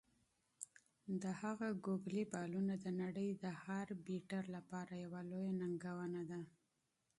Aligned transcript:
د 1.21 1.23
هغه 1.41 1.67
"ګوګلي" 1.85 2.23
بالونه 2.31 2.73
د 2.83 2.85
نړۍ 3.01 3.29
د 3.43 3.45
هر 3.63 3.87
بیټر 4.05 4.43
لپاره 4.55 4.93
یوه 5.03 5.21
لویه 5.31 5.51
ننګونه 5.61 6.21
ده. 6.31 6.41